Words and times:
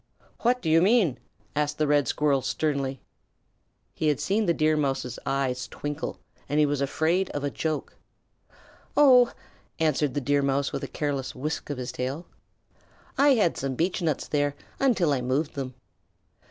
"Wh 0.39 0.45
what 0.45 0.61
do 0.63 0.69
you 0.71 0.81
mean?" 0.81 1.19
asked 1.55 1.77
the 1.77 1.85
Red 1.85 2.07
Squirrel 2.07 2.41
sternly. 2.41 2.99
He 3.93 4.07
had 4.07 4.19
seen 4.19 4.47
the 4.47 4.53
Deer 4.55 4.75
Mouse's 4.75 5.19
eyes 5.27 5.67
twinkle 5.67 6.17
and 6.49 6.59
he 6.59 6.65
was 6.65 6.81
afraid 6.81 7.29
of 7.35 7.43
a 7.43 7.51
joke. 7.51 7.95
"Oh," 8.97 9.31
answered 9.77 10.15
the 10.15 10.19
Deer 10.19 10.41
Mouse 10.41 10.71
with 10.71 10.83
a 10.83 10.87
careless 10.87 11.35
whisk 11.35 11.69
of 11.69 11.77
his 11.77 11.91
tail, 11.91 12.25
"I 13.15 13.35
had 13.35 13.57
some 13.57 13.75
beechnuts 13.75 14.27
there 14.27 14.55
until 14.79 15.13
I 15.13 15.21
moved 15.21 15.53
them." 15.53 15.75